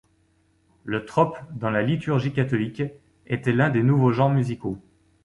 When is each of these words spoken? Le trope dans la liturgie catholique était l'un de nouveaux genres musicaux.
Le 0.83 1.05
trope 1.05 1.37
dans 1.53 1.69
la 1.69 1.83
liturgie 1.83 2.33
catholique 2.33 2.81
était 3.27 3.53
l'un 3.53 3.69
de 3.69 3.81
nouveaux 3.83 4.11
genres 4.11 4.31
musicaux. 4.31 4.79